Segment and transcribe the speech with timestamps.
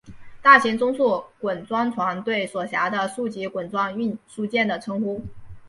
[0.41, 5.21] 大型中速滚装船对所辖的数级滚装运输舰的称呼。